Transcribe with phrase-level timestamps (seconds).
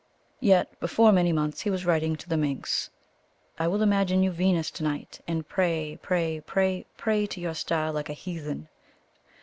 [0.39, 2.89] Yet before many months he was writing to the "minx,"
[3.59, 7.91] "I will imagine you Venus to night, and pray, pray, pray, pray to your star
[7.91, 8.67] like a heathen."